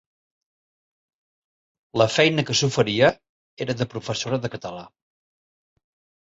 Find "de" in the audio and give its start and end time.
3.83-3.89, 4.47-4.53